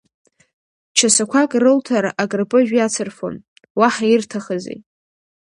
Часақәак 0.97 1.51
рылҭар 1.63 2.05
акырпыжә 2.21 2.73
иацырфон, 2.75 3.35
уаҳа 3.79 4.05
ирҭахызи. 4.13 4.79